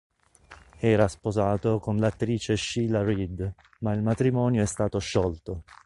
Era 0.79 1.07
sposato 1.07 1.77
con 1.77 1.97
l'attrice 1.97 2.57
Sheila 2.57 3.03
Reid 3.03 3.53
ma 3.81 3.93
il 3.93 4.01
matrimonio 4.01 4.63
è 4.63 4.65
stato 4.65 4.97
sciolto. 4.97 5.61